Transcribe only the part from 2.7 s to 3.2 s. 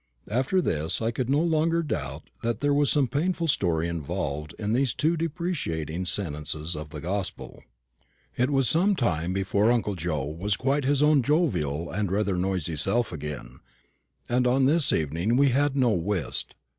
was some